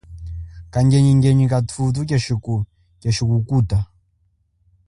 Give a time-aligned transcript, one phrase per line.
[0.73, 1.99] Kangenyingenyi kathuthu
[3.05, 3.79] keshi kukuta.